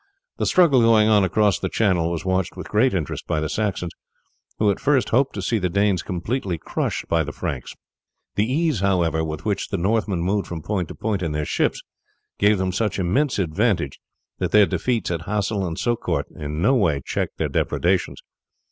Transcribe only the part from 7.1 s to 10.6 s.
the Franks. The ease, however, with which the Northmen moved